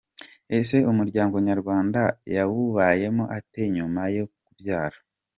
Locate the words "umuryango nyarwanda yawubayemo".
0.91-3.23